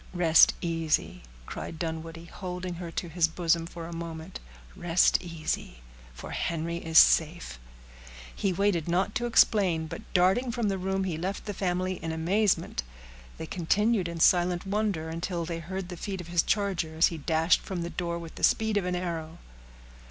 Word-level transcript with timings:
"Rest 0.15 0.55
easy," 0.61 1.21
cried 1.45 1.77
Dunwoodie, 1.77 2.25
holding 2.25 2.73
her 2.81 2.89
to 2.89 3.07
his 3.07 3.27
bosom 3.27 3.67
for 3.67 3.85
a 3.85 3.93
moment, 3.93 4.39
"rest 4.75 5.21
easy, 5.21 5.75
for 6.11 6.31
Henry 6.31 6.77
is 6.77 6.97
safe." 6.97 7.59
He 8.35 8.51
waited 8.51 8.87
not 8.87 9.13
to 9.13 9.27
explain, 9.27 9.85
but 9.85 10.01
darting 10.15 10.51
from 10.51 10.69
the 10.69 10.79
room, 10.79 11.03
he 11.03 11.19
left 11.19 11.45
the 11.45 11.53
family 11.53 12.01
in 12.03 12.11
amazement. 12.11 12.81
They 13.37 13.45
continued 13.45 14.07
in 14.07 14.19
silent 14.19 14.65
wonder 14.65 15.07
until 15.07 15.45
they 15.45 15.59
heard 15.59 15.89
the 15.89 15.97
feet 15.97 16.19
of 16.19 16.29
his 16.29 16.41
charger, 16.41 16.95
as 16.95 17.05
he 17.09 17.19
dashed 17.19 17.61
from 17.61 17.83
the 17.83 17.91
door 17.91 18.17
with 18.17 18.33
the 18.33 18.43
speed 18.43 18.77
of 18.77 18.85
an 18.85 18.95
arrow. 18.95 19.37